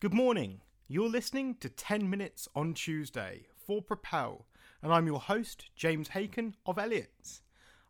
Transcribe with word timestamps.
Good 0.00 0.14
morning. 0.14 0.60
You're 0.86 1.08
listening 1.08 1.56
to 1.56 1.68
10 1.68 2.08
Minutes 2.08 2.46
on 2.54 2.72
Tuesday 2.72 3.48
for 3.66 3.82
Propel, 3.82 4.46
and 4.80 4.92
I'm 4.92 5.08
your 5.08 5.18
host, 5.18 5.70
James 5.74 6.10
Hacon 6.10 6.54
of 6.64 6.78
Elliott's. 6.78 7.42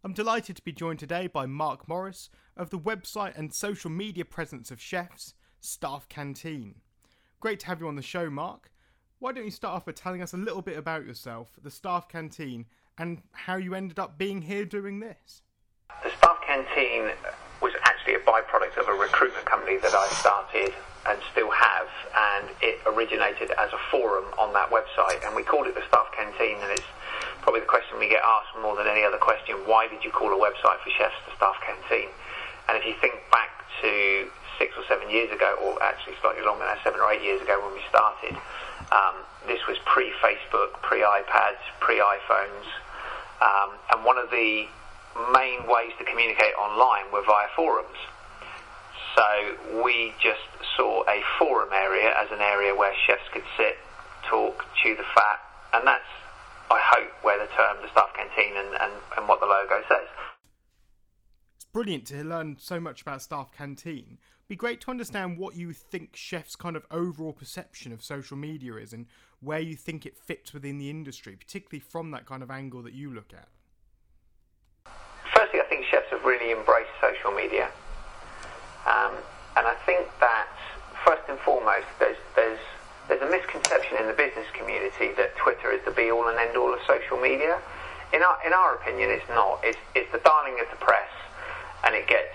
I'm 0.03 0.15
delighted 0.15 0.57
to 0.57 0.63
be 0.63 0.73
joined 0.73 1.01
today 1.01 1.27
by 1.27 1.45
Mark 1.45 1.87
Morris 1.87 2.31
of 2.57 2.71
the 2.71 2.79
website 2.79 3.37
and 3.37 3.53
social 3.53 3.91
media 3.91 4.25
presence 4.25 4.71
of 4.71 4.81
chefs, 4.81 5.35
Staff 5.61 6.09
Canteen. 6.09 6.77
Great 7.41 7.61
to 7.61 7.67
have 7.67 7.81
you 7.81 7.89
on 7.89 7.97
the 7.97 8.01
show, 8.01 8.31
Mark. 8.31 8.73
Why 9.19 9.33
don't 9.33 9.45
you 9.45 9.51
start 9.51 9.75
off 9.75 9.85
by 9.85 9.93
telling 9.93 10.23
us 10.23 10.33
a 10.33 10.39
little 10.39 10.63
bit 10.63 10.79
about 10.79 11.05
yourself, 11.05 11.59
the 11.63 11.71
Staff 11.71 12.09
Canteen, 12.09 12.65
and 12.97 13.21
how 13.33 13.57
you 13.57 13.75
ended 13.75 13.99
up 13.99 14.17
being 14.17 14.41
here 14.41 14.65
doing 14.65 15.01
this? 15.01 15.43
The 16.03 16.09
Staff 16.17 16.39
Canteen 16.47 17.11
was 17.61 17.75
byproduct 18.29 18.77
of 18.77 18.93
a 18.93 18.93
recruitment 18.93 19.49
company 19.49 19.81
that 19.81 19.97
I 19.97 20.05
started 20.21 20.77
and 21.09 21.17
still 21.33 21.49
have, 21.49 21.89
and 22.13 22.53
it 22.61 22.77
originated 22.85 23.57
as 23.57 23.73
a 23.73 23.81
forum 23.89 24.29
on 24.37 24.53
that 24.53 24.69
website, 24.69 25.25
and 25.25 25.33
we 25.33 25.41
called 25.41 25.65
it 25.65 25.73
the 25.73 25.81
Staff 25.89 26.13
Canteen, 26.13 26.61
and 26.61 26.69
it's 26.77 26.85
probably 27.41 27.65
the 27.65 27.73
question 27.73 27.97
we 27.97 28.13
get 28.13 28.21
asked 28.21 28.53
more 28.61 28.77
than 28.77 28.85
any 28.85 29.01
other 29.01 29.17
question, 29.17 29.57
why 29.65 29.89
did 29.89 30.05
you 30.05 30.13
call 30.13 30.29
a 30.29 30.37
website 30.37 30.77
for 30.85 30.93
chefs 30.93 31.17
the 31.25 31.33
Staff 31.41 31.57
Canteen? 31.65 32.13
And 32.69 32.77
if 32.77 32.85
you 32.85 32.93
think 33.01 33.17
back 33.33 33.65
to 33.81 34.29
six 34.61 34.77
or 34.77 34.85
seven 34.85 35.09
years 35.09 35.33
ago, 35.33 35.57
or 35.65 35.81
actually 35.81 36.21
slightly 36.21 36.45
longer 36.45 36.69
now, 36.69 36.77
seven 36.85 37.01
or 37.01 37.09
eight 37.09 37.25
years 37.25 37.41
ago 37.41 37.57
when 37.65 37.73
we 37.73 37.81
started, 37.89 38.37
um, 38.93 39.25
this 39.49 39.65
was 39.65 39.81
pre-Facebook, 39.89 40.77
pre-iPads, 40.85 41.65
pre-iPhones, 41.81 42.69
um, 43.41 43.73
and 43.97 44.05
one 44.05 44.19
of 44.21 44.29
the 44.29 44.69
main 45.33 45.65
ways 45.65 45.97
to 45.97 46.05
communicate 46.05 46.53
online 46.61 47.09
were 47.09 47.25
via 47.25 47.49
forums. 47.57 47.97
So 49.19 49.83
we 49.83 50.15
just 50.23 50.39
saw 50.77 51.03
a 51.09 51.21
forum 51.41 51.71
area 51.75 52.15
as 52.17 52.31
an 52.31 52.41
area 52.41 52.73
where 52.73 52.95
chefs 53.05 53.29
could 53.33 53.43
sit, 53.57 53.77
talk, 54.31 54.65
chew 54.81 54.95
the 54.95 55.03
fat, 55.13 55.41
and 55.75 55.85
that's, 55.85 56.07
I 56.71 56.79
hope, 56.81 57.11
where 57.23 57.37
the 57.37 57.51
term 57.53 57.79
the 57.83 57.91
staff 57.91 58.11
canteen 58.15 58.57
and, 58.57 58.81
and, 58.81 58.93
and 59.17 59.27
what 59.29 59.41
the 59.41 59.47
logo 59.47 59.83
says. 59.89 60.07
It's 61.57 61.65
brilliant 61.65 62.07
to 62.07 62.23
learn 62.23 62.59
so 62.61 62.79
much 62.79 63.03
about 63.03 63.21
Staff 63.21 63.51
Canteen. 63.51 64.19
It'd 64.19 64.49
be 64.49 64.55
great 64.55 64.81
to 64.83 64.91
understand 64.93 65.37
what 65.37 65.57
you 65.57 65.73
think 65.73 66.15
chefs' 66.15 66.55
kind 66.55 66.77
of 66.77 66.87
overall 66.93 67.33
perception 67.33 67.91
of 67.91 68.05
social 68.05 68.37
media 68.37 68.77
is 68.77 68.93
and 68.93 69.07
where 69.41 69.59
you 69.59 69.75
think 69.75 70.07
it 70.07 70.17
fits 70.17 70.55
within 70.55 70.79
the 70.79 70.91
industry, 70.91 71.35
particularly 71.35 71.81
from 71.81 72.13
that 72.13 72.25
kind 72.25 72.45
of 72.45 72.53
angle 72.53 72.83
that 72.83 72.95
you 72.95 73.13
look 73.13 73.33
at. 73.33 73.49
Firstly, 75.35 75.59
I 75.59 75.65
think 75.65 75.87
chefs 75.91 76.07
have 76.11 76.25
really 76.25 76.53
embraced 76.53 76.91
social 77.01 77.33
media. 77.33 77.69
Um, 78.89 79.13
and 79.61 79.69
I 79.69 79.77
think 79.85 80.09
that 80.21 80.49
first 81.05 81.29
and 81.29 81.39
foremost, 81.45 81.87
there's, 82.01 82.17
there's, 82.35 82.61
there's 83.09 83.21
a 83.21 83.31
misconception 83.31 84.01
in 84.01 84.07
the 84.09 84.17
business 84.17 84.49
community 84.57 85.13
that 85.21 85.37
Twitter 85.37 85.71
is 85.71 85.85
the 85.85 85.93
be 85.93 86.11
all 86.11 86.29
and 86.29 86.39
end 86.39 86.57
all 86.57 86.73
of 86.73 86.81
social 86.89 87.21
media. 87.21 87.61
In 88.17 88.25
our, 88.25 88.39
in 88.47 88.53
our 88.57 88.81
opinion, 88.81 89.11
it's 89.13 89.29
not. 89.29 89.61
It's, 89.63 89.79
it's 89.95 90.11
the 90.13 90.25
darling 90.25 90.57
of 90.57 90.67
the 90.73 90.81
press, 90.81 91.13
and 91.85 91.95
it 91.95 92.09
gets 92.09 92.33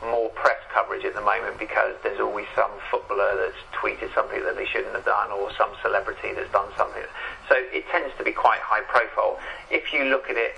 more 0.00 0.28
press 0.30 0.60
coverage 0.72 1.04
at 1.04 1.14
the 1.14 1.20
moment 1.20 1.58
because 1.58 1.96
there's 2.02 2.20
always 2.20 2.46
some 2.56 2.70
footballer 2.90 3.36
that's 3.36 3.60
tweeted 3.76 4.12
something 4.14 4.40
that 4.44 4.56
they 4.56 4.66
shouldn't 4.66 4.94
have 4.94 5.04
done 5.04 5.30
or 5.32 5.52
some 5.56 5.70
celebrity 5.82 6.32
that's 6.32 6.50
done 6.52 6.68
something. 6.76 7.04
So 7.48 7.56
it 7.56 7.84
tends 7.88 8.12
to 8.18 8.24
be 8.24 8.32
quite 8.32 8.60
high 8.60 8.82
profile. 8.82 9.38
If 9.70 9.92
you 9.92 10.04
look 10.04 10.28
at 10.28 10.36
it 10.36 10.56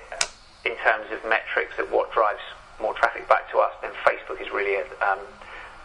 in 0.64 0.74
terms 0.82 1.06
of 1.12 1.22
metrics 1.28 1.78
of 1.78 1.90
what 1.92 2.12
drives 2.12 2.42
more 2.80 2.94
traffic 2.94 3.28
back 3.28 3.50
to 3.52 3.58
us, 3.58 3.72
then 3.82 3.90
Facebook 4.04 4.40
is 4.40 4.50
really 4.52 4.76
um, 5.00 5.18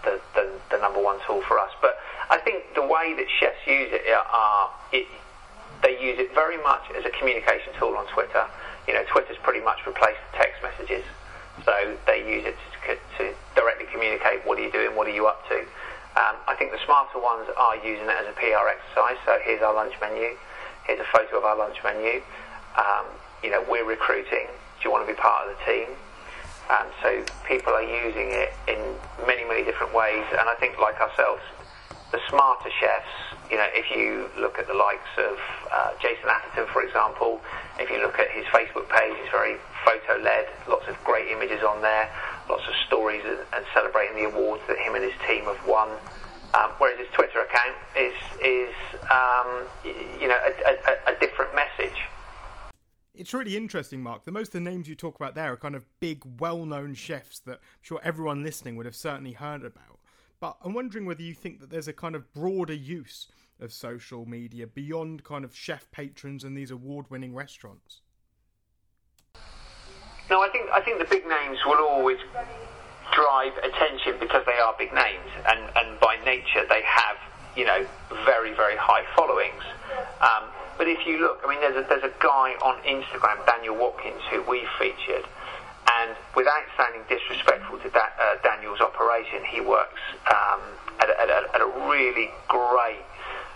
the, 0.03 0.19
the, 0.35 0.49
the, 0.69 0.77
number 0.79 1.01
one 1.01 1.19
tool 1.25 1.41
for 1.47 1.59
us. 1.59 1.71
But 1.81 1.97
I 2.29 2.37
think 2.37 2.73
the 2.75 2.85
way 2.85 3.13
that 3.15 3.27
chefs 3.39 3.65
use 3.65 3.89
it 3.91 4.03
are 4.11 4.69
it, 4.91 5.07
they 5.83 6.01
use 6.01 6.19
it 6.19 6.33
very 6.33 6.57
much 6.61 6.83
as 6.97 7.05
a 7.05 7.09
communication 7.17 7.73
tool 7.79 7.95
on 7.95 8.07
Twitter. 8.07 8.45
You 8.87 8.93
know, 8.93 9.03
Twitter's 9.11 9.37
pretty 9.43 9.63
much 9.63 9.85
replaced 9.85 10.21
text 10.33 10.61
messages, 10.61 11.05
so 11.65 11.97
they 12.07 12.27
use 12.27 12.45
it 12.45 12.55
to, 12.87 12.97
to 13.17 13.33
directly 13.55 13.85
communicate 13.91 14.45
what 14.45 14.57
are 14.57 14.63
you 14.63 14.71
doing, 14.71 14.95
what 14.95 15.07
are 15.07 15.15
you 15.15 15.27
up 15.27 15.47
to. 15.49 15.61
Um, 16.17 16.35
I 16.47 16.55
think 16.59 16.71
the 16.71 16.81
smarter 16.83 17.19
ones 17.19 17.47
are 17.55 17.75
using 17.77 18.03
it 18.03 18.17
as 18.19 18.27
a 18.27 18.35
PR 18.35 18.67
exercise. 18.67 19.15
So 19.23 19.39
here's 19.45 19.61
our 19.61 19.73
lunch 19.73 19.93
menu. 20.01 20.35
Here's 20.83 20.99
a 20.99 21.07
photo 21.07 21.37
of 21.39 21.45
our 21.45 21.55
lunch 21.55 21.77
menu. 21.83 22.21
Um, 22.75 23.05
you 23.43 23.49
know, 23.49 23.63
we're 23.69 23.87
recruiting. 23.87 24.47
Do 24.47 24.81
you 24.83 24.91
want 24.91 25.07
to 25.07 25.13
be 25.13 25.17
part 25.17 25.47
of 25.47 25.55
the 25.55 25.59
team? 25.63 25.87
Um, 26.71 26.87
so 27.03 27.09
people 27.43 27.73
are 27.73 27.83
using 27.83 28.31
it 28.31 28.53
in 28.67 28.79
many, 29.27 29.43
many 29.43 29.63
different 29.67 29.93
ways. 29.93 30.23
And 30.31 30.47
I 30.47 30.55
think, 30.55 30.79
like 30.79 30.95
ourselves, 31.01 31.43
the 32.11 32.19
smarter 32.29 32.71
chefs, 32.79 33.11
you 33.51 33.57
know, 33.57 33.67
if 33.75 33.91
you 33.91 34.31
look 34.39 34.57
at 34.57 34.67
the 34.67 34.73
likes 34.73 35.11
of 35.19 35.35
uh, 35.67 35.91
Jason 35.99 36.31
Atherton, 36.31 36.71
for 36.71 36.83
example, 36.83 37.41
if 37.79 37.91
you 37.91 37.99
look 37.99 38.19
at 38.19 38.31
his 38.31 38.45
Facebook 38.55 38.87
page, 38.87 39.11
it's 39.19 39.31
very 39.31 39.59
photo-led, 39.83 40.47
lots 40.69 40.87
of 40.87 40.95
great 41.03 41.27
images 41.27 41.59
on 41.63 41.81
there, 41.81 42.07
lots 42.49 42.63
of 42.67 42.73
stories 42.87 43.23
and, 43.25 43.39
and 43.51 43.65
celebrating 43.73 44.15
the 44.15 44.31
awards 44.31 44.63
that 44.67 44.77
him 44.79 44.95
and 44.95 45.03
his 45.03 45.15
team 45.27 45.43
have 45.45 45.59
won. 45.67 45.89
Um, 46.53 46.71
whereas 46.79 46.99
his 46.99 47.07
Twitter 47.11 47.43
account 47.43 47.75
is, 47.95 48.15
is 48.43 48.75
um, 49.07 49.67
you 50.19 50.27
know, 50.27 50.39
a, 50.39 50.51
a, 50.71 51.15
a 51.15 51.19
different 51.19 51.55
message. 51.55 51.95
It's 53.21 53.35
really 53.35 53.55
interesting, 53.55 54.01
Mark. 54.01 54.25
The 54.25 54.31
most 54.31 54.47
of 54.47 54.53
the 54.53 54.61
names 54.61 54.89
you 54.89 54.95
talk 54.95 55.15
about 55.15 55.35
there 55.35 55.53
are 55.53 55.55
kind 55.55 55.75
of 55.75 55.85
big, 55.99 56.23
well 56.39 56.65
known 56.65 56.95
chefs 56.95 57.37
that 57.41 57.57
I'm 57.57 57.83
sure 57.83 57.99
everyone 58.03 58.41
listening 58.41 58.75
would 58.77 58.87
have 58.87 58.95
certainly 58.95 59.33
heard 59.33 59.63
about. 59.63 59.99
But 60.39 60.57
I'm 60.65 60.73
wondering 60.73 61.05
whether 61.05 61.21
you 61.21 61.35
think 61.35 61.59
that 61.59 61.69
there's 61.69 61.87
a 61.87 61.93
kind 61.93 62.15
of 62.15 62.33
broader 62.33 62.73
use 62.73 63.27
of 63.59 63.71
social 63.71 64.25
media 64.25 64.65
beyond 64.65 65.23
kind 65.23 65.45
of 65.45 65.55
chef 65.55 65.91
patrons 65.91 66.43
and 66.43 66.57
these 66.57 66.71
award 66.71 67.11
winning 67.11 67.35
restaurants. 67.35 68.01
No, 70.27 70.41
I 70.41 70.49
think 70.49 70.71
I 70.71 70.81
think 70.81 70.97
the 70.97 71.05
big 71.05 71.27
names 71.27 71.59
will 71.63 71.85
always 71.85 72.17
drive 73.13 73.55
attention 73.59 74.15
because 74.19 74.43
they 74.47 74.57
are 74.57 74.73
big 74.79 74.95
names, 74.95 75.29
and, 75.45 75.59
and 75.75 75.99
by 75.99 76.17
nature 76.25 76.65
they 76.67 76.81
have 76.83 77.17
you 77.55 77.65
know 77.65 77.85
very 78.25 78.55
very 78.55 78.77
high 78.77 79.05
followings. 79.15 79.61
Um, 80.21 80.49
but 80.81 80.89
if 80.89 81.05
you 81.05 81.21
look, 81.21 81.37
I 81.45 81.47
mean, 81.53 81.61
there's 81.61 81.77
a, 81.77 81.85
there's 81.85 82.09
a 82.09 82.15
guy 82.17 82.57
on 82.65 82.81
Instagram, 82.81 83.37
Daniel 83.45 83.77
Watkins, 83.77 84.17
who 84.33 84.41
we 84.49 84.65
featured, 84.81 85.29
and 85.85 86.17
without 86.33 86.65
sounding 86.73 87.05
disrespectful 87.05 87.77
to 87.85 87.89
da- 87.93 88.17
uh, 88.17 88.41
Daniel's 88.41 88.81
operation, 88.81 89.45
he 89.45 89.61
works 89.61 90.01
um, 90.25 90.57
at, 90.97 91.05
a, 91.05 91.21
at, 91.21 91.29
a, 91.29 91.37
at, 91.53 91.61
a, 91.61 91.69
really 91.85 92.33
great. 92.49 93.05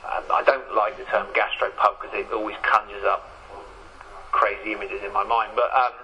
Um, 0.05 0.21
I 0.29 0.45
don't 0.45 0.69
like 0.77 1.01
the 1.01 1.05
term 1.09 1.25
gastropub 1.33 1.97
because 1.97 2.13
it 2.13 2.29
always 2.29 2.61
conjures 2.61 3.01
up 3.09 3.25
crazy 4.29 4.77
images 4.77 5.01
in 5.01 5.09
my 5.09 5.25
mind, 5.25 5.57
but 5.57 5.73
um, 5.73 5.97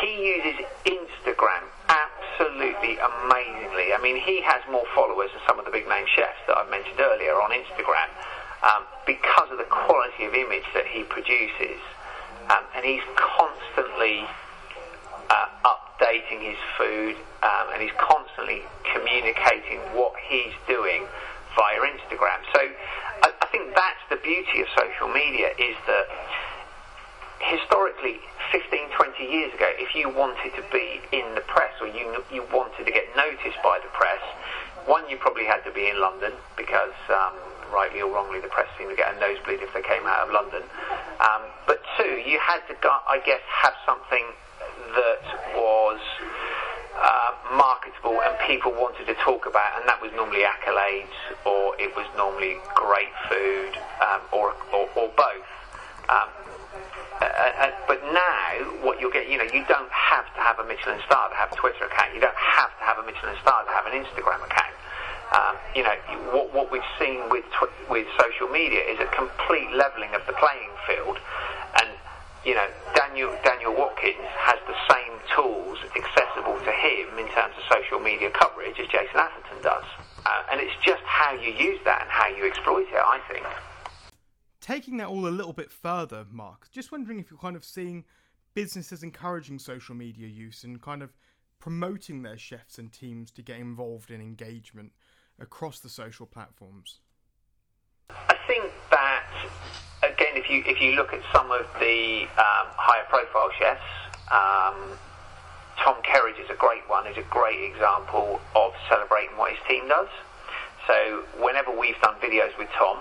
he 0.00 0.32
uses 0.32 0.64
Instagram 0.88 1.68
absolutely 1.92 2.96
amazingly. 2.96 3.92
I 3.92 4.00
mean, 4.00 4.16
he 4.16 4.40
has 4.48 4.64
more 4.72 4.88
followers 4.96 5.28
than 5.36 5.44
some 5.44 5.58
of 5.60 5.68
the 5.68 5.70
big 5.70 5.84
name 5.84 6.08
chefs 6.08 6.40
that 6.48 6.56
I've 6.56 6.72
mentioned 6.72 7.04
earlier 7.04 7.36
on 7.36 7.52
Instagram 7.52 8.08
um, 8.62 8.84
because 9.06 9.50
of 9.50 9.58
the 9.58 9.68
quality 9.68 10.24
of 10.24 10.34
image 10.34 10.66
that 10.74 10.86
he 10.86 11.02
produces. 11.04 11.80
Um, 12.50 12.64
and 12.74 12.84
he's 12.84 13.04
constantly 13.14 14.26
uh, 15.30 15.46
updating 15.64 16.42
his 16.42 16.58
food 16.76 17.16
um, 17.42 17.72
and 17.72 17.80
he's 17.82 17.94
constantly 17.96 18.62
communicating 18.92 19.78
what 19.94 20.12
he's 20.28 20.52
doing 20.66 21.06
via 21.54 21.78
Instagram. 21.80 22.40
So 22.52 22.60
I, 23.22 23.32
I 23.40 23.46
think 23.46 23.74
that's 23.74 24.02
the 24.10 24.16
beauty 24.16 24.60
of 24.62 24.68
social 24.76 25.08
media 25.08 25.54
is 25.58 25.76
that 25.86 26.06
historically 27.40 28.20
15, 28.52 28.90
20 28.92 29.24
years 29.24 29.54
ago, 29.54 29.70
if 29.78 29.94
you 29.94 30.08
wanted 30.10 30.52
to 30.56 30.64
be 30.72 31.00
in 31.12 31.34
the 31.34 31.40
press 31.46 31.72
or 31.80 31.86
you, 31.86 32.22
you 32.32 32.44
wanted 32.52 32.84
to 32.84 32.92
get 32.92 33.04
noticed 33.16 33.58
by 33.62 33.78
the 33.82 33.88
press, 33.94 34.20
one, 34.86 35.08
you 35.08 35.16
probably 35.16 35.44
had 35.44 35.62
to 35.64 35.72
be 35.72 35.88
in 35.88 36.00
London 36.00 36.32
because 36.56 36.96
um, 37.08 37.34
rightly 37.72 38.02
or 38.02 38.12
wrongly, 38.12 38.40
the 38.40 38.48
press 38.48 38.68
seemed 38.76 38.90
to 38.90 38.96
get 38.96 39.16
a 39.16 39.20
nosebleed 39.20 39.62
if 39.62 39.72
they 39.72 39.82
came 39.82 40.06
out 40.06 40.28
of 40.28 40.34
London. 40.34 40.62
Um, 41.20 41.42
but 41.66 41.82
two, 41.96 42.22
you 42.26 42.38
had 42.38 42.60
to, 42.68 42.74
I 43.08 43.20
guess, 43.24 43.40
have 43.46 43.74
something 43.86 44.26
that 44.94 45.24
was 45.56 46.00
uh, 47.00 47.32
marketable 47.56 48.20
and 48.20 48.36
people 48.46 48.72
wanted 48.72 49.06
to 49.06 49.14
talk 49.22 49.46
about, 49.46 49.78
and 49.78 49.88
that 49.88 50.00
was 50.02 50.12
normally 50.12 50.44
accolades, 50.44 51.14
or 51.46 51.74
it 51.80 51.94
was 51.96 52.06
normally 52.16 52.56
great 52.74 53.12
food, 53.28 53.78
um, 54.04 54.20
or, 54.32 54.52
or, 54.74 54.88
or, 54.96 55.08
both. 55.16 55.48
Um, 56.08 56.28
uh, 57.20 57.24
uh, 57.24 57.70
but 57.86 58.02
now, 58.12 58.82
what 58.82 59.00
you'll 59.00 59.12
get, 59.12 59.28
you 59.28 59.38
know, 59.38 59.44
you 59.44 59.64
don't 59.68 59.92
have 59.92 60.26
to 60.34 60.40
have 60.40 60.58
a 60.58 60.64
Michelin 60.64 60.98
star 61.06 61.28
to 61.28 61.36
have 61.36 61.52
a 61.52 61.56
Twitter 61.56 61.84
account. 61.84 62.14
You 62.14 62.20
don't 62.20 62.36
have 62.36 62.72
to 62.78 62.84
have 62.84 62.98
a 62.98 63.04
Michelin 63.06 63.36
star 63.40 63.64
to 63.64 63.70
have 63.70 63.86
an 63.86 63.92
Instagram 63.92 64.44
account. 64.44 64.74
Um, 65.30 65.54
you 65.76 65.84
know, 65.84 65.94
what, 66.34 66.52
what 66.52 66.72
we've 66.72 66.90
seen 66.98 67.28
with 67.30 67.44
tw- 67.54 67.90
with 67.90 68.06
social 68.18 68.48
media 68.48 68.80
is 68.80 68.98
a 68.98 69.06
complete 69.14 69.70
levelling 69.72 70.10
of 70.14 70.26
the 70.26 70.34
playing 70.34 70.74
field, 70.86 71.18
and 71.78 71.88
you 72.44 72.54
know, 72.54 72.66
Daniel 72.94 73.30
Daniel 73.44 73.74
Watkins 73.74 74.26
has 74.38 74.58
the 74.66 74.74
same 74.90 75.14
tools 75.34 75.78
accessible 75.94 76.58
to 76.58 76.72
him 76.72 77.18
in 77.18 77.28
terms 77.30 77.54
of 77.54 77.62
social 77.70 78.00
media 78.00 78.30
coverage 78.30 78.78
as 78.80 78.88
Jason 78.88 79.16
Atherton 79.16 79.62
does. 79.62 79.84
Uh, 80.26 80.42
and 80.50 80.60
it's 80.60 80.74
just 80.84 81.02
how 81.04 81.32
you 81.34 81.52
use 81.52 81.80
that 81.84 82.02
and 82.02 82.10
how 82.10 82.28
you 82.28 82.46
exploit 82.46 82.86
it, 82.88 82.94
I 82.94 83.20
think. 83.30 83.46
Taking 84.60 84.96
that 84.98 85.08
all 85.08 85.26
a 85.26 85.30
little 85.30 85.52
bit 85.52 85.70
further, 85.70 86.26
Mark, 86.30 86.68
just 86.70 86.92
wondering 86.92 87.18
if 87.18 87.30
you're 87.30 87.40
kind 87.40 87.56
of 87.56 87.64
seeing 87.64 88.04
businesses 88.54 89.02
encouraging 89.02 89.58
social 89.58 89.94
media 89.94 90.26
use 90.26 90.64
and 90.64 90.80
kind 90.82 91.02
of 91.02 91.16
promoting 91.58 92.22
their 92.22 92.38
chefs 92.38 92.78
and 92.78 92.92
teams 92.92 93.30
to 93.30 93.42
get 93.42 93.58
involved 93.58 94.10
in 94.10 94.20
engagement 94.20 94.92
across 95.40 95.80
the 95.80 95.88
social 95.88 96.26
platforms? 96.26 97.00
I 98.10 98.36
think 98.46 98.64
that 98.90 99.26
again, 100.02 100.34
if 100.34 100.50
you 100.50 100.62
if 100.66 100.80
you 100.80 100.92
look 100.92 101.12
at 101.12 101.20
some 101.32 101.50
of 101.50 101.66
the 101.78 102.24
um, 102.38 102.66
higher 102.76 103.04
profile 103.08 103.50
chefs, 103.58 103.80
um, 104.30 104.98
Tom 105.82 105.96
Kerridge 106.02 106.42
is 106.42 106.50
a 106.50 106.58
great 106.58 106.88
one. 106.88 107.06
Is 107.06 107.16
a 107.16 107.28
great 107.30 107.62
example 107.62 108.40
of 108.54 108.72
celebrating 108.88 109.36
what 109.36 109.52
his 109.52 109.60
team 109.68 109.88
does. 109.88 110.08
So 110.86 111.24
whenever 111.38 111.70
we've 111.70 112.00
done 112.02 112.14
videos 112.20 112.56
with 112.58 112.68
Tom, 112.76 112.98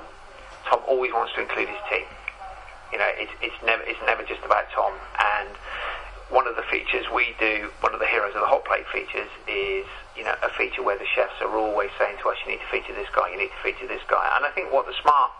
Tom 0.70 0.82
always 0.88 1.12
wants 1.12 1.34
to 1.36 1.42
include 1.42 1.70
his 1.70 1.84
team. 1.90 2.06
You 2.92 2.98
know, 2.98 3.10
it's, 3.18 3.32
it's 3.42 3.56
never 3.66 3.84
it's 3.84 4.02
never 4.06 4.24
just 4.24 4.44
about 4.44 4.66
Tom. 4.74 4.94
And 5.18 5.50
one 6.30 6.48
of 6.48 6.56
the 6.56 6.64
features 6.70 7.06
we 7.14 7.34
do, 7.40 7.70
one 7.82 7.94
of 7.94 8.00
the 8.00 8.08
heroes 8.08 8.36
of 8.36 8.42
the 8.42 8.48
hot 8.48 8.66
plate 8.66 8.86
features, 9.10 9.30
is 9.48 9.86
you 10.16 10.24
know 10.24 10.36
a 10.44 10.50
feature 10.50 10.84
where 10.84 10.98
the 10.98 11.06
chefs 11.16 11.42
are 11.42 11.56
always 11.58 11.90
saying 11.98 12.18
to 12.22 12.30
us, 12.30 12.38
"You 12.46 12.52
need 12.54 12.62
to 12.62 12.72
feature 12.72 12.94
this 12.94 13.10
guy. 13.10 13.30
You 13.30 13.38
need 13.38 13.52
to 13.52 13.64
feature 13.64 13.88
this 13.88 14.04
guy." 14.08 14.30
And 14.36 14.46
I 14.46 14.50
think 14.50 14.72
what 14.72 14.86
the 14.86 14.94
smart 15.02 15.32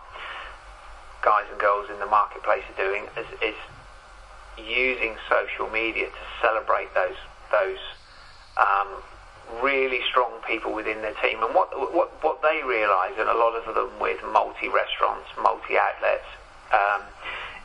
guys 1.22 1.44
and 1.50 1.60
girls 1.60 1.90
in 1.90 1.98
the 1.98 2.06
marketplace 2.06 2.64
are 2.70 2.82
doing 2.82 3.06
is, 3.16 3.26
is 3.42 3.56
using 4.56 5.16
social 5.28 5.68
media 5.68 6.06
to 6.06 6.24
celebrate 6.40 6.92
those 6.94 7.16
those 7.50 7.78
um, 8.56 8.88
really 9.62 10.00
strong 10.08 10.32
people 10.46 10.72
within 10.72 11.02
their 11.02 11.14
team. 11.22 11.42
And 11.42 11.54
what 11.54 11.70
what 11.94 12.12
what 12.22 12.42
they 12.42 12.62
realise, 12.64 13.14
and 13.18 13.28
a 13.28 13.34
lot 13.34 13.54
of 13.54 13.74
them 13.74 13.98
with 14.00 14.22
multi 14.32 14.68
restaurants, 14.68 15.28
multi 15.36 15.78
outlets. 15.78 16.26
Um, 16.72 17.02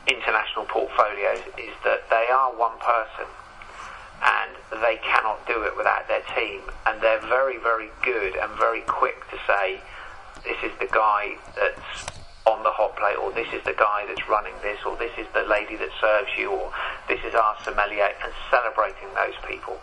international 0.06 0.64
portfolios 0.66 1.42
is 1.58 1.74
that 1.82 2.08
they 2.10 2.28
are 2.30 2.54
one 2.54 2.78
person 2.78 3.26
they 4.70 4.98
cannot 5.02 5.46
do 5.46 5.62
it 5.62 5.76
without 5.76 6.08
their 6.08 6.22
team. 6.34 6.60
And 6.86 7.00
they're 7.00 7.20
very, 7.20 7.58
very 7.58 7.90
good 8.02 8.36
and 8.36 8.50
very 8.58 8.82
quick 8.82 9.28
to 9.30 9.38
say, 9.46 9.80
this 10.44 10.56
is 10.62 10.72
the 10.78 10.86
guy 10.86 11.36
that's 11.54 12.12
on 12.46 12.62
the 12.62 12.70
hot 12.70 12.96
plate, 12.96 13.16
or 13.16 13.32
this 13.32 13.48
is 13.52 13.62
the 13.64 13.74
guy 13.74 14.04
that's 14.06 14.28
running 14.28 14.54
this, 14.62 14.78
or 14.86 14.96
this 14.96 15.10
is 15.18 15.26
the 15.34 15.42
lady 15.42 15.76
that 15.76 15.90
serves 16.00 16.30
you, 16.38 16.50
or 16.50 16.72
this 17.08 17.18
is 17.24 17.34
our 17.34 17.56
sommelier, 17.64 18.10
and 18.22 18.32
celebrating 18.50 19.08
those 19.14 19.34
people. 19.48 19.76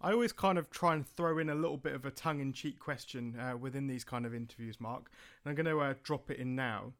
I 0.00 0.12
always 0.12 0.32
kind 0.32 0.58
of 0.58 0.70
try 0.70 0.94
and 0.94 1.06
throw 1.06 1.38
in 1.38 1.48
a 1.48 1.54
little 1.54 1.76
bit 1.76 1.94
of 1.94 2.04
a 2.04 2.10
tongue 2.10 2.40
in 2.40 2.52
cheek 2.52 2.78
question 2.78 3.38
uh, 3.38 3.56
within 3.56 3.86
these 3.86 4.04
kind 4.04 4.26
of 4.26 4.34
interviews, 4.34 4.80
Mark, 4.80 5.10
and 5.44 5.50
I'm 5.50 5.56
going 5.56 5.74
to 5.76 5.80
uh, 5.80 5.94
drop 6.02 6.30
it 6.30 6.38
in 6.38 6.54
now 6.54 6.92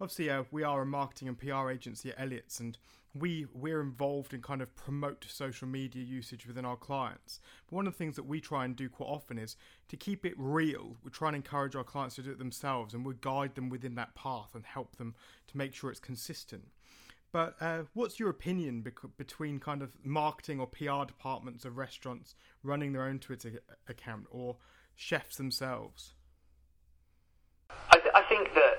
obviously 0.00 0.30
uh, 0.30 0.44
we 0.50 0.62
are 0.62 0.82
a 0.82 0.86
marketing 0.86 1.28
and 1.28 1.38
PR 1.38 1.70
agency 1.70 2.10
at 2.10 2.20
Elliott's, 2.20 2.60
and 2.60 2.78
we 3.18 3.46
we're 3.52 3.80
involved 3.80 4.34
in 4.34 4.42
kind 4.42 4.62
of 4.62 4.74
promote 4.76 5.24
social 5.28 5.68
media 5.68 6.02
usage 6.02 6.46
within 6.46 6.64
our 6.64 6.76
clients. 6.76 7.40
But 7.66 7.76
one 7.76 7.86
of 7.86 7.92
the 7.92 7.98
things 7.98 8.16
that 8.16 8.26
we 8.26 8.40
try 8.40 8.64
and 8.64 8.76
do 8.76 8.88
quite 8.88 9.06
often 9.06 9.38
is 9.38 9.56
to 9.88 9.96
keep 9.96 10.24
it 10.24 10.34
real. 10.36 10.96
We 11.02 11.10
try 11.10 11.28
and 11.28 11.36
encourage 11.36 11.76
our 11.76 11.84
clients 11.84 12.16
to 12.16 12.22
do 12.22 12.30
it 12.30 12.38
themselves, 12.38 12.94
and 12.94 13.04
we 13.04 13.14
guide 13.20 13.54
them 13.54 13.68
within 13.68 13.94
that 13.96 14.14
path 14.14 14.54
and 14.54 14.64
help 14.64 14.96
them 14.96 15.14
to 15.48 15.56
make 15.56 15.74
sure 15.74 15.90
it's 15.90 16.00
consistent. 16.00 16.68
But 17.30 17.56
uh, 17.60 17.82
what's 17.92 18.18
your 18.18 18.30
opinion 18.30 18.80
bec- 18.80 19.16
between 19.18 19.60
kind 19.60 19.82
of 19.82 19.90
marketing 20.02 20.60
or 20.60 20.66
PR 20.66 21.04
departments 21.06 21.64
of 21.64 21.76
restaurants 21.76 22.34
running 22.62 22.92
their 22.92 23.04
own 23.04 23.18
Twitter 23.18 23.60
account 23.86 24.24
or 24.30 24.56
chefs 24.96 25.36
themselves? 25.36 26.14
I, 27.70 27.98
th- 27.98 28.14
I 28.14 28.22
think 28.22 28.54
that 28.54 28.78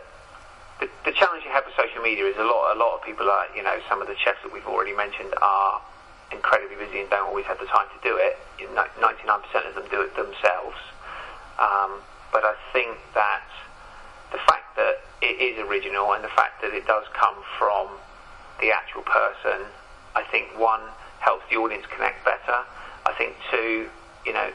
the, 1.05 1.11
challenge 1.11 1.43
you 1.45 1.51
have 1.51 1.65
with 1.65 1.75
social 1.75 2.01
media 2.01 2.25
is 2.25 2.37
a 2.37 2.43
lot. 2.43 2.75
A 2.75 2.77
lot 2.79 2.97
of 2.97 3.01
people 3.03 3.29
are, 3.29 3.45
you 3.55 3.63
know, 3.63 3.77
some 3.87 4.01
of 4.01 4.07
the 4.07 4.15
chefs 4.17 4.39
that 4.43 4.51
we've 4.51 4.65
already 4.67 4.95
mentioned 4.95 5.33
are 5.41 5.81
incredibly 6.31 6.75
busy 6.75 7.01
and 7.01 7.09
don't 7.09 7.27
always 7.27 7.45
have 7.45 7.59
the 7.59 7.65
time 7.65 7.87
to 7.89 7.99
do 8.03 8.17
it. 8.17 8.37
Ninety-nine 9.01 9.41
percent 9.41 9.65
of 9.65 9.75
them 9.75 9.87
do 9.89 10.01
it 10.01 10.15
themselves. 10.15 10.77
Um, 11.57 12.03
but 12.31 12.43
I 12.45 12.55
think 12.71 12.97
that 13.15 13.47
the 14.31 14.39
fact 14.45 14.75
that 14.77 15.01
it 15.21 15.41
is 15.41 15.57
original 15.67 16.13
and 16.13 16.23
the 16.23 16.33
fact 16.35 16.61
that 16.61 16.73
it 16.73 16.85
does 16.85 17.03
come 17.13 17.35
from 17.57 17.89
the 18.61 18.71
actual 18.71 19.01
person, 19.01 19.67
I 20.15 20.23
think 20.23 20.57
one 20.59 20.81
helps 21.19 21.43
the 21.49 21.57
audience 21.57 21.85
connect 21.89 22.23
better. 22.23 22.63
I 23.05 23.13
think 23.17 23.35
two, 23.51 23.89
you 24.25 24.33
know, 24.33 24.51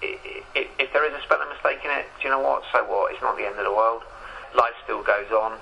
if 0.00 0.92
there 0.92 1.04
is 1.04 1.12
a 1.12 1.22
spelling 1.24 1.48
mistake 1.48 1.80
in 1.84 1.90
it, 1.90 2.06
do 2.20 2.28
you 2.28 2.30
know 2.30 2.40
what? 2.40 2.62
So 2.72 2.84
what? 2.84 3.12
It's 3.12 3.20
not 3.20 3.36
the 3.36 3.46
end 3.46 3.58
of 3.58 3.64
the 3.64 3.72
world 3.74 4.02
life 4.56 4.74
still 4.84 5.02
goes 5.02 5.30
on. 5.30 5.58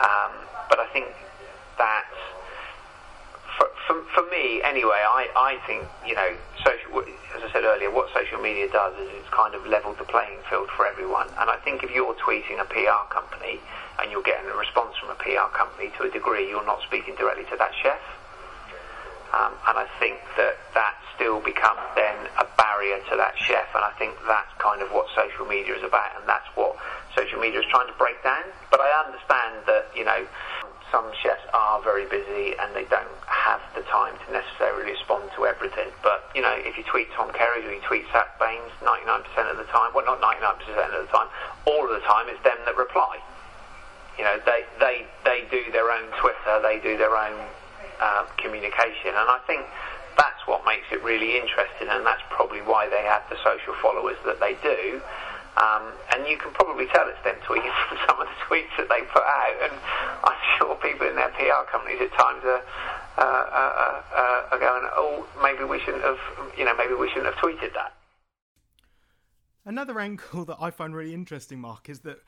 Um, 0.00 0.32
but 0.68 0.78
I 0.78 0.86
think 0.92 1.06
that 1.78 2.08
for, 3.56 3.68
for, 3.86 3.96
for 4.12 4.24
me, 4.30 4.60
anyway, 4.62 5.00
I, 5.00 5.28
I 5.36 5.52
think, 5.66 5.84
you 6.06 6.14
know, 6.14 6.36
social, 6.60 7.00
as 7.36 7.42
I 7.42 7.48
said 7.52 7.64
earlier, 7.64 7.90
what 7.90 8.12
social 8.12 8.38
media 8.40 8.68
does 8.68 8.92
is 9.00 9.08
it's 9.16 9.28
kind 9.30 9.54
of 9.54 9.66
leveled 9.66 9.98
the 9.98 10.04
playing 10.04 10.38
field 10.50 10.68
for 10.76 10.86
everyone. 10.86 11.28
And 11.40 11.48
I 11.48 11.56
think 11.64 11.82
if 11.82 11.90
you're 11.94 12.14
tweeting 12.14 12.60
a 12.60 12.68
PR 12.68 13.08
company 13.08 13.60
and 14.00 14.12
you're 14.12 14.22
getting 14.24 14.48
a 14.50 14.56
response 14.56 14.96
from 15.00 15.10
a 15.10 15.18
PR 15.18 15.48
company 15.56 15.90
to 15.96 16.04
a 16.04 16.10
degree, 16.10 16.48
you're 16.48 16.66
not 16.66 16.82
speaking 16.82 17.14
directly 17.16 17.44
to 17.48 17.56
that 17.56 17.72
chef. 17.82 18.00
Um, 19.32 19.52
and 19.68 19.76
I 19.76 19.86
think 19.98 20.20
that 20.36 20.56
that 20.74 20.96
still 21.14 21.40
becomes 21.40 21.80
then 21.96 22.28
a 22.38 22.46
barrier 22.56 23.00
to 23.10 23.16
that 23.16 23.36
chef. 23.36 23.68
And 23.74 23.84
I 23.84 23.92
think 23.98 24.14
that's 24.28 24.52
kind 24.58 24.82
of 24.82 24.92
what 24.92 25.08
social 25.16 25.46
media 25.46 25.74
is 25.74 25.82
about, 25.82 26.12
and 26.20 26.28
that's 26.28 26.46
what 26.54 26.76
social 27.16 27.40
media 27.40 27.60
is 27.60 27.66
trying 27.72 27.88
to 27.88 27.96
break 27.96 28.22
down. 28.22 28.44
But 28.70 28.80
I 28.80 28.92
understand 29.08 29.64
that, 29.66 29.88
you 29.96 30.04
know, 30.04 30.28
some 30.92 31.10
chefs 31.22 31.42
are 31.52 31.82
very 31.82 32.06
busy 32.06 32.54
and 32.60 32.70
they 32.76 32.84
don't 32.86 33.10
have 33.26 33.60
the 33.74 33.82
time 33.90 34.14
to 34.26 34.32
necessarily 34.32 34.92
respond 34.92 35.30
to 35.34 35.46
everything. 35.46 35.88
But, 36.02 36.30
you 36.34 36.42
know, 36.42 36.54
if 36.54 36.78
you 36.78 36.84
tweet 36.84 37.10
Tom 37.16 37.32
Kerridge 37.32 37.66
or 37.66 37.72
you 37.72 37.82
tweet 37.88 38.04
Sat 38.12 38.38
Bains 38.38 38.70
99% 38.84 39.50
of 39.50 39.56
the 39.56 39.66
time, 39.72 39.90
well, 39.94 40.04
not 40.06 40.20
99% 40.20 40.62
of 40.94 41.06
the 41.06 41.10
time, 41.10 41.28
all 41.64 41.82
of 41.82 41.90
the 41.90 42.04
time 42.06 42.28
it's 42.28 42.42
them 42.44 42.58
that 42.64 42.76
reply. 42.76 43.18
You 44.18 44.24
know, 44.24 44.38
they, 44.46 44.64
they, 44.78 45.06
they 45.24 45.44
do 45.50 45.72
their 45.72 45.90
own 45.90 46.06
Twitter, 46.20 46.62
they 46.62 46.78
do 46.80 46.96
their 46.96 47.16
own 47.16 47.36
uh, 48.00 48.24
communication. 48.38 49.12
And 49.12 49.28
I 49.28 49.40
think 49.46 49.66
that's 50.16 50.46
what 50.46 50.64
makes 50.64 50.86
it 50.90 51.02
really 51.02 51.36
interesting, 51.36 51.88
and 51.88 52.04
that's 52.06 52.22
probably 52.30 52.62
why 52.62 52.88
they 52.88 53.02
have 53.04 53.22
the 53.28 53.36
social 53.44 53.74
followers 53.82 54.16
that 54.24 54.40
they 54.40 54.56
do. 54.62 55.00
Um, 55.56 55.88
and 56.12 56.28
you 56.28 56.36
can 56.36 56.52
probably 56.52 56.86
tell 56.92 57.08
it's 57.08 57.22
them 57.24 57.36
tweeting 57.48 57.72
from 57.88 57.98
some 58.06 58.20
of 58.20 58.28
the 58.28 58.38
tweets 58.44 58.72
that 58.76 58.88
they 58.88 59.00
put 59.08 59.24
out. 59.24 59.56
And 59.64 59.72
I'm 60.24 60.40
sure 60.58 60.76
people 60.76 61.08
in 61.08 61.16
their 61.16 61.30
PR 61.30 61.64
companies 61.70 62.00
at 62.00 62.12
times 62.12 62.44
are, 62.44 62.62
uh, 63.16 63.22
uh, 63.22 64.02
uh, 64.14 64.52
are 64.52 64.60
going, 64.60 64.84
"Oh, 64.92 65.26
maybe 65.42 65.64
we 65.64 65.80
shouldn't 65.80 66.04
have, 66.04 66.20
you 66.56 66.64
know, 66.64 66.76
maybe 66.76 66.94
we 66.94 67.08
shouldn't 67.08 67.32
have 67.32 67.40
tweeted 67.42 67.72
that." 67.74 67.94
Another 69.64 69.98
angle 69.98 70.44
that 70.50 70.58
I 70.60 70.70
find 70.70 70.94
really 70.94 71.14
interesting, 71.14 71.60
Mark, 71.60 71.88
is 71.88 72.00
that 72.00 72.18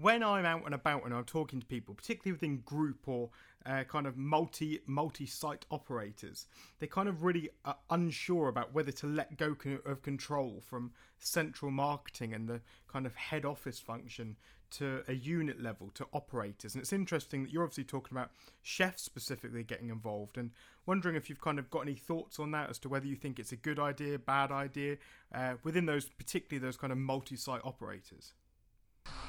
when 0.00 0.22
I'm 0.22 0.44
out 0.44 0.64
and 0.64 0.74
about 0.74 1.04
and 1.04 1.14
I'm 1.14 1.24
talking 1.24 1.60
to 1.60 1.66
people, 1.66 1.94
particularly 1.94 2.32
within 2.32 2.58
group 2.58 3.06
or 3.06 3.30
uh, 3.66 3.84
kind 3.84 4.06
of 4.06 4.16
multi 4.16 4.80
multi 4.86 5.26
site 5.26 5.64
operators, 5.70 6.46
they're 6.78 6.88
kind 6.88 7.08
of 7.08 7.24
really 7.24 7.50
are 7.64 7.76
unsure 7.90 8.48
about 8.48 8.74
whether 8.74 8.92
to 8.92 9.06
let 9.06 9.36
go 9.36 9.56
of 9.84 10.02
control 10.02 10.62
from 10.64 10.92
central 11.18 11.70
marketing 11.70 12.34
and 12.34 12.48
the 12.48 12.60
kind 12.90 13.06
of 13.06 13.14
head 13.16 13.44
office 13.44 13.78
function 13.78 14.36
to 14.70 15.02
a 15.08 15.14
unit 15.14 15.62
level 15.62 15.90
to 15.94 16.06
operators. 16.12 16.74
And 16.74 16.82
it's 16.82 16.92
interesting 16.92 17.42
that 17.42 17.52
you're 17.52 17.62
obviously 17.62 17.84
talking 17.84 18.16
about 18.16 18.30
chefs 18.62 19.02
specifically 19.02 19.62
getting 19.62 19.88
involved 19.88 20.36
and 20.36 20.50
wondering 20.84 21.16
if 21.16 21.28
you've 21.28 21.40
kind 21.40 21.58
of 21.58 21.70
got 21.70 21.80
any 21.80 21.94
thoughts 21.94 22.38
on 22.38 22.50
that 22.50 22.68
as 22.68 22.78
to 22.80 22.88
whether 22.88 23.06
you 23.06 23.16
think 23.16 23.38
it's 23.38 23.52
a 23.52 23.56
good 23.56 23.78
idea, 23.78 24.18
bad 24.18 24.52
idea 24.52 24.96
uh, 25.34 25.54
within 25.62 25.86
those, 25.86 26.06
particularly 26.06 26.64
those 26.64 26.76
kind 26.76 26.92
of 26.92 26.98
multi 26.98 27.36
site 27.36 27.62
operators. 27.64 28.34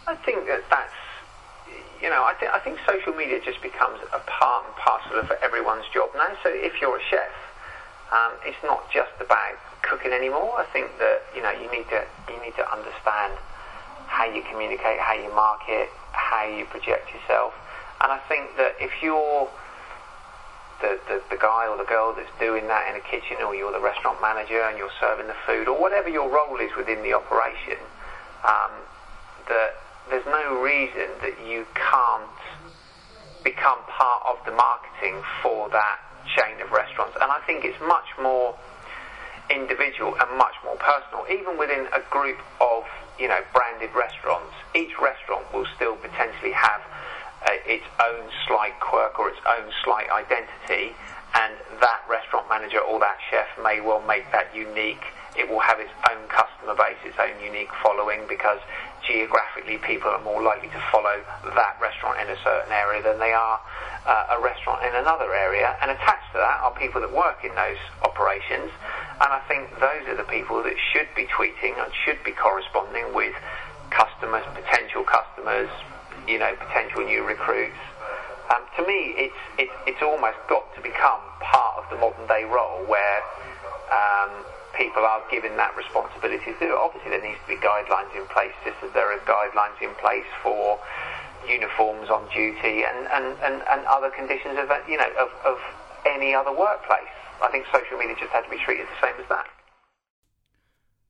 I 0.07 0.15
think 0.15 0.47
that 0.47 0.63
that's 0.69 0.93
you 2.01 2.09
know, 2.09 2.23
I, 2.23 2.33
th- 2.39 2.51
I 2.51 2.59
think 2.63 2.79
social 2.87 3.11
media 3.11 3.43
just 3.43 3.61
becomes 3.61 3.99
a 4.15 4.23
part 4.23 4.65
and 4.65 4.75
parcel 4.79 5.19
of 5.19 5.27
everyone's 5.43 5.83
job 5.93 6.09
now. 6.15 6.31
So 6.43 6.49
if 6.49 6.79
you're 6.79 6.95
a 6.95 7.05
chef, 7.11 7.35
um, 8.15 8.39
it's 8.47 8.59
not 8.63 8.87
just 8.89 9.11
about 9.19 9.59
cooking 9.83 10.11
anymore. 10.11 10.55
I 10.57 10.65
think 10.71 10.87
that 10.99 11.27
you 11.35 11.43
know 11.43 11.51
you 11.51 11.67
need 11.71 11.87
to 11.91 12.01
you 12.31 12.39
need 12.41 12.55
to 12.55 12.65
understand 12.71 13.35
how 14.07 14.25
you 14.25 14.41
communicate, 14.49 14.99
how 14.99 15.13
you 15.13 15.29
market, 15.35 15.89
how 16.11 16.47
you 16.47 16.65
project 16.65 17.13
yourself. 17.13 17.53
And 18.01 18.11
I 18.11 18.17
think 18.31 18.55
that 18.57 18.75
if 18.79 19.03
you're 19.03 19.47
the, 20.81 20.97
the, 21.07 21.21
the 21.29 21.37
guy 21.37 21.67
or 21.67 21.77
the 21.77 21.85
girl 21.85 22.15
that's 22.15 22.31
doing 22.39 22.67
that 22.67 22.87
in 22.89 22.95
a 22.95 23.03
kitchen, 23.03 23.43
or 23.43 23.53
you're 23.53 23.71
the 23.71 23.83
restaurant 23.83 24.21
manager 24.21 24.63
and 24.63 24.77
you're 24.77 24.93
serving 24.99 25.27
the 25.27 25.35
food, 25.45 25.67
or 25.67 25.79
whatever 25.79 26.09
your 26.09 26.31
role 26.31 26.57
is 26.57 26.71
within 26.75 27.03
the 27.03 27.13
operation, 27.13 27.77
um, 28.47 28.71
reason 30.69 31.09
that 31.25 31.33
you 31.49 31.65
can't 31.73 32.39
become 33.43 33.79
part 33.89 34.21
of 34.29 34.37
the 34.45 34.51
marketing 34.53 35.17
for 35.41 35.69
that 35.69 35.97
chain 36.37 36.61
of 36.61 36.69
restaurants. 36.71 37.17
And 37.19 37.31
I 37.31 37.39
think 37.47 37.65
it's 37.65 37.79
much 37.81 38.05
more 38.21 38.53
individual 39.49 40.13
and 40.13 40.37
much 40.37 40.53
more 40.63 40.77
personal, 40.77 41.25
even 41.25 41.57
within 41.57 41.87
a 41.89 42.01
group 42.11 42.37
of 42.61 42.85
you 43.17 43.27
know, 43.27 43.41
branded 43.51 43.89
restaurants, 43.95 44.53
each 44.75 44.93
restaurant 45.01 45.43
will 45.51 45.65
still 45.75 45.95
potentially 45.97 46.53
have 46.53 46.81
uh, 47.43 47.51
its 47.65 47.83
own 47.99 48.29
slight 48.47 48.79
quirk 48.79 49.17
or 49.19 49.29
its 49.29 49.41
own 49.49 49.65
slight 49.83 50.07
identity, 50.11 50.93
and 51.33 51.53
that 51.81 52.01
restaurant 52.09 52.47
manager 52.47 52.79
or 52.79 52.99
that 52.99 53.17
chef 53.29 53.47
may 53.61 53.81
well 53.81 54.01
make 54.07 54.29
that 54.31 54.53
unique. 54.55 55.03
It 55.37 55.49
will 55.49 55.59
have 55.59 55.79
its 55.79 55.91
own 56.09 56.27
customer 56.27 56.75
base, 56.75 56.97
its 57.03 57.17
own 57.19 57.41
unique 57.43 57.69
following, 57.81 58.21
because 58.27 58.59
geographically 59.09 59.81
people 59.81 60.09
are 60.13 60.21
more 60.21 60.41
likely 60.41 60.69
to 60.69 60.81
follow 60.93 61.17
that 61.43 61.73
restaurant 61.81 62.21
in 62.21 62.29
a 62.29 62.37
certain 62.45 62.71
area 62.71 63.01
than 63.01 63.17
they 63.17 63.33
are 63.33 63.59
uh, 64.05 64.37
a 64.37 64.39
restaurant 64.39 64.85
in 64.85 64.93
another 64.95 65.33
area. 65.33 65.75
And 65.81 65.89
attached 65.89 66.29
to 66.33 66.37
that 66.37 66.61
are 66.61 66.71
people 66.77 67.01
that 67.01 67.11
work 67.11 67.43
in 67.43 67.53
those 67.57 67.81
operations. 68.05 68.69
And 69.17 69.29
I 69.33 69.41
think 69.49 69.73
those 69.81 70.05
are 70.07 70.15
the 70.15 70.29
people 70.29 70.61
that 70.63 70.77
should 70.93 71.09
be 71.17 71.25
tweeting 71.25 71.73
and 71.81 71.89
should 72.05 72.21
be 72.23 72.31
corresponding 72.31 73.13
with 73.13 73.33
customers, 73.89 74.45
potential 74.53 75.03
customers, 75.03 75.69
you 76.27 76.37
know, 76.37 76.53
potential 76.55 77.01
new 77.01 77.25
recruits. 77.25 77.81
Um, 78.53 78.61
to 78.77 78.85
me, 78.85 79.17
it's, 79.17 79.41
it's, 79.57 79.73
it's 79.85 80.01
almost 80.01 80.37
got 80.47 80.69
to 80.75 80.81
become 80.81 81.21
part 81.41 81.81
of 81.81 81.89
the 81.89 81.97
modern 81.97 82.25
day 82.27 82.45
role 82.45 82.85
where 82.85 83.21
um, 83.89 84.45
people 84.79 85.03
are 85.03 85.21
given 85.29 85.59
that 85.59 85.75
responsibility 85.75 86.55
to 86.55 86.59
do. 86.63 86.71
Obviously, 86.71 87.11
there 87.11 87.21
needs 87.21 87.37
to 87.43 87.51
be 87.51 87.59
guidelines 87.59 88.15
in 88.15 88.23
place, 88.31 88.55
just 88.63 88.79
as 88.79 88.91
there 88.95 89.11
are 89.11 89.19
guidelines 89.27 89.75
in 89.83 89.91
place 89.99 90.25
for 90.41 90.79
uniforms 91.43 92.07
on 92.09 92.23
duty 92.31 92.87
and, 92.87 93.03
and, 93.11 93.35
and, 93.43 93.59
and 93.67 93.83
other 93.85 94.09
conditions 94.09 94.55
of, 94.55 94.71
you 94.87 94.95
know, 94.95 95.11
of, 95.19 95.29
of 95.43 95.59
any 96.07 96.33
other 96.33 96.55
workplace. 96.55 97.11
I 97.43 97.51
think 97.51 97.65
social 97.75 97.99
media 97.99 98.15
just 98.17 98.31
has 98.31 98.45
to 98.45 98.49
be 98.49 98.57
treated 98.63 98.87
the 98.87 99.07
same 99.07 99.19
as 99.19 99.27
that. 99.27 99.47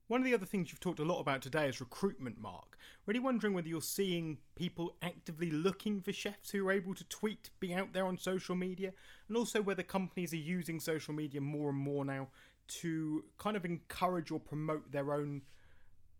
One 0.07 0.21
of 0.21 0.25
the 0.25 0.33
other 0.33 0.45
things 0.47 0.71
you've 0.71 0.79
talked 0.79 0.99
a 0.99 1.05
lot 1.05 1.19
about 1.19 1.43
today 1.43 1.67
is 1.67 1.79
recruitment, 1.79 2.41
Mark. 2.41 2.79
Really 3.05 3.19
wondering 3.19 3.53
whether 3.53 3.67
you're 3.67 3.81
seeing 3.81 4.39
people 4.55 4.95
actively 5.03 5.51
looking 5.51 6.01
for 6.01 6.11
chefs 6.11 6.49
who 6.49 6.67
are 6.67 6.71
able 6.71 6.95
to 6.95 7.03
tweet, 7.03 7.51
be 7.59 7.75
out 7.75 7.93
there 7.93 8.07
on 8.07 8.17
social 8.17 8.55
media, 8.55 8.93
and 9.27 9.37
also 9.37 9.61
whether 9.61 9.83
companies 9.83 10.33
are 10.33 10.37
using 10.37 10.79
social 10.79 11.13
media 11.13 11.41
more 11.41 11.69
and 11.69 11.77
more 11.77 12.03
now 12.03 12.29
to 12.69 13.23
kind 13.37 13.57
of 13.57 13.65
encourage 13.65 14.31
or 14.31 14.39
promote 14.39 14.91
their 14.91 15.13
own 15.13 15.41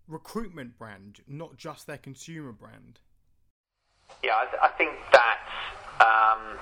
recruitment 0.07 0.77
brand, 0.77 1.21
not 1.27 1.55
just 1.57 1.87
their 1.87 1.97
consumer 1.97 2.51
brand. 2.51 2.99
Yeah, 4.23 4.35
I, 4.35 4.45
th- 4.45 4.61
I 4.61 4.67
think 4.69 4.91
that 5.13 5.39
um, 6.01 6.57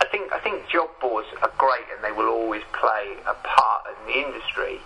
I 0.00 0.06
think 0.10 0.32
I 0.32 0.40
think 0.40 0.68
job 0.68 0.90
boards 1.00 1.28
are 1.40 1.52
great 1.56 1.86
and 1.94 2.02
they 2.02 2.12
will 2.12 2.28
always 2.28 2.62
play 2.72 3.16
a 3.26 3.34
part 3.34 3.86
in 3.86 4.12
the 4.12 4.26
industry. 4.26 4.80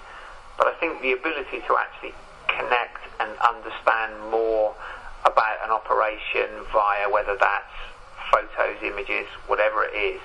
But 0.59 0.67
I 0.69 0.75
think 0.75 1.00
the 1.00 1.12
ability 1.12 1.62
to 1.67 1.77
actually 1.79 2.15
connect 2.49 2.99
and 3.21 3.31
understand 3.38 4.12
more 4.31 4.75
about 5.25 5.59
an 5.65 5.71
operation 5.71 6.49
via 6.73 7.09
whether 7.11 7.37
that's 7.38 7.75
photos, 8.31 8.77
images, 8.83 9.27
whatever 9.47 9.85
it 9.85 9.95
is, 9.95 10.21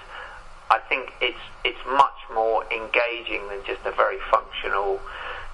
I 0.73 0.81
think 0.89 1.13
it's 1.21 1.45
it's 1.61 1.85
much 1.85 2.17
more 2.33 2.65
engaging 2.73 3.45
than 3.47 3.61
just 3.61 3.85
a 3.85 3.93
very 3.93 4.17
functional 4.33 4.97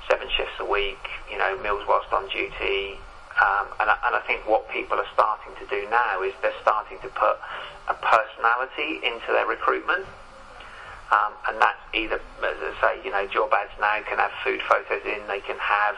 seven 0.08 0.32
shifts 0.32 0.56
a 0.64 0.66
week, 0.66 1.04
you 1.30 1.38
know, 1.38 1.60
meals 1.60 1.84
whilst 1.88 2.08
on 2.16 2.24
duty. 2.32 2.96
Um, 3.40 3.68
and, 3.80 3.88
I, 3.92 3.96
and 4.08 4.16
I 4.16 4.24
think 4.28 4.48
what 4.48 4.68
people 4.72 5.00
are 5.00 5.12
starting 5.14 5.54
to 5.60 5.66
do 5.68 5.88
now 5.92 6.24
is 6.24 6.34
they're 6.42 6.56
starting 6.62 7.00
to 7.04 7.10
put 7.12 7.36
a 7.88 7.96
personality 8.00 9.00
into 9.04 9.32
their 9.32 9.46
recruitment. 9.46 10.08
Um, 11.12 11.34
and 11.48 11.56
that's 11.60 11.80
either, 11.94 12.20
as 12.44 12.60
I 12.60 12.74
say, 12.80 12.92
you 13.04 13.12
know, 13.12 13.26
job 13.28 13.52
ads 13.52 13.72
now 13.80 14.00
can 14.08 14.20
have 14.20 14.32
food 14.44 14.62
photos 14.68 15.04
in, 15.04 15.20
they 15.28 15.42
can 15.42 15.58
have 15.58 15.98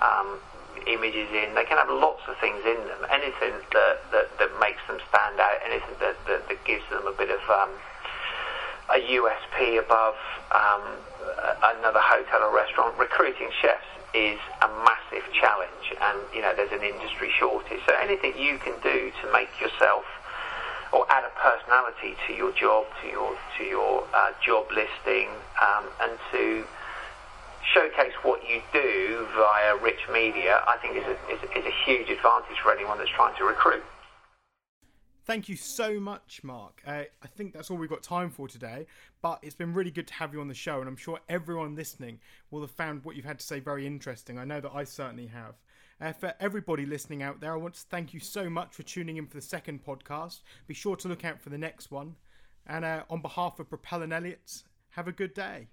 um, 0.00 0.40
images 0.86 1.28
in, 1.30 1.54
they 1.54 1.64
can 1.64 1.76
have 1.76 1.88
lots 1.88 2.24
of 2.26 2.36
things 2.40 2.60
in 2.64 2.80
them. 2.88 3.00
Anything 3.12 3.54
that, 3.72 4.02
that, 4.10 4.26
that 4.38 4.50
makes 4.60 4.80
them 4.88 4.98
stand 5.08 5.38
out, 5.40 5.58
anything 5.64 5.94
that, 6.00 6.16
that, 6.26 6.48
that 6.48 6.60
gives 6.64 6.84
them 6.90 7.06
a 7.06 7.12
bit 7.12 7.30
of 7.30 7.40
um, 7.48 7.70
a 8.90 8.98
USP 8.98 9.78
above 9.78 10.16
um, 10.52 10.82
another 11.78 12.00
hotel 12.00 12.42
or 12.42 12.54
restaurant. 12.54 12.96
Recruiting 12.98 13.50
chefs 13.60 13.84
is 14.14 14.38
a 14.62 14.68
massive 14.84 15.24
challenge, 15.36 15.92
and 16.00 16.18
you 16.34 16.40
know 16.40 16.52
there's 16.56 16.72
an 16.72 16.82
industry 16.82 17.30
shortage. 17.38 17.80
So 17.86 17.94
anything 18.00 18.32
you 18.38 18.58
can 18.58 18.74
do 18.82 19.12
to 19.22 19.32
make 19.32 19.50
yourself 19.60 20.04
or 20.92 21.04
add 21.12 21.24
a 21.24 21.32
personality 21.36 22.16
to 22.26 22.32
your 22.32 22.52
job, 22.52 22.86
to 23.02 23.08
your 23.08 23.36
to 23.58 23.64
your 23.64 24.04
uh, 24.14 24.32
job 24.44 24.66
listing, 24.72 25.28
um, 25.60 25.84
and 26.00 26.12
to 26.32 26.64
showcase 27.74 28.12
what 28.22 28.40
you 28.48 28.62
do 28.72 29.26
via 29.36 29.76
rich 29.76 30.00
media, 30.12 30.62
I 30.66 30.78
think 30.80 30.96
is 30.96 31.04
a, 31.04 31.16
is, 31.28 31.40
is 31.52 31.66
a 31.66 31.74
huge 31.84 32.08
advantage 32.08 32.56
for 32.62 32.72
anyone 32.72 32.96
that's 32.98 33.10
trying 33.10 33.36
to 33.36 33.44
recruit. 33.44 33.84
Thank 35.28 35.50
you 35.50 35.56
so 35.56 36.00
much, 36.00 36.40
Mark. 36.42 36.80
Uh, 36.86 37.02
I 37.22 37.26
think 37.36 37.52
that's 37.52 37.70
all 37.70 37.76
we've 37.76 37.90
got 37.90 38.02
time 38.02 38.30
for 38.30 38.48
today, 38.48 38.86
but 39.20 39.38
it's 39.42 39.54
been 39.54 39.74
really 39.74 39.90
good 39.90 40.06
to 40.06 40.14
have 40.14 40.32
you 40.32 40.40
on 40.40 40.48
the 40.48 40.54
show, 40.54 40.80
and 40.80 40.88
I'm 40.88 40.96
sure 40.96 41.20
everyone 41.28 41.76
listening 41.76 42.18
will 42.50 42.62
have 42.62 42.70
found 42.70 43.04
what 43.04 43.14
you've 43.14 43.26
had 43.26 43.38
to 43.38 43.44
say 43.44 43.60
very 43.60 43.86
interesting. 43.86 44.38
I 44.38 44.46
know 44.46 44.62
that 44.62 44.72
I 44.74 44.84
certainly 44.84 45.26
have. 45.26 45.56
Uh, 46.00 46.14
for 46.14 46.32
everybody 46.40 46.86
listening 46.86 47.22
out 47.22 47.42
there, 47.42 47.52
I 47.52 47.56
want 47.56 47.74
to 47.74 47.82
thank 47.90 48.14
you 48.14 48.20
so 48.20 48.48
much 48.48 48.72
for 48.74 48.84
tuning 48.84 49.18
in 49.18 49.26
for 49.26 49.36
the 49.36 49.42
second 49.42 49.84
podcast. 49.84 50.40
Be 50.66 50.72
sure 50.72 50.96
to 50.96 51.08
look 51.08 51.26
out 51.26 51.42
for 51.42 51.50
the 51.50 51.58
next 51.58 51.90
one. 51.90 52.16
And 52.66 52.86
uh, 52.86 53.02
on 53.10 53.20
behalf 53.20 53.60
of 53.60 53.68
Propel 53.68 54.00
and 54.00 54.14
Elliott's, 54.14 54.64
have 54.92 55.08
a 55.08 55.12
good 55.12 55.34
day. 55.34 55.68